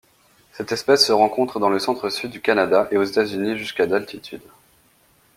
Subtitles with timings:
[0.53, 4.41] Cette espèce se rencontre dans le centre-sud du Canada et aux États-Unis jusqu'à d'altitude.